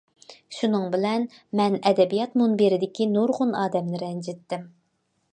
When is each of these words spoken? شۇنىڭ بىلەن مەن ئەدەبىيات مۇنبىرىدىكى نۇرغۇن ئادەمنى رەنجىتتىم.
شۇنىڭ 0.59 0.85
بىلەن 0.93 1.25
مەن 1.59 1.75
ئەدەبىيات 1.89 2.33
مۇنبىرىدىكى 2.41 3.07
نۇرغۇن 3.11 3.53
ئادەمنى 3.61 4.01
رەنجىتتىم. 4.05 4.65